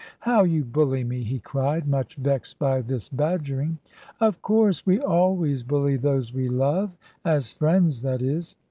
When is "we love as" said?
6.33-7.51